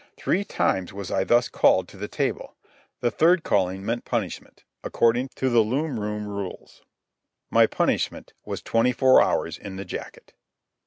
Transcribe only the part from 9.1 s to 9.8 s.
hours in